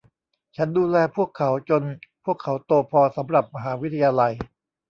[0.57, 1.83] ฉันดูแลพวกเขาจน
[2.25, 4.33] พวกเขาโตพอสำหรับมหาวิทยาลัย